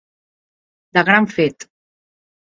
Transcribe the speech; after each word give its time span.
De 0.97 1.03
gran 1.09 1.27
fet. 1.33 1.67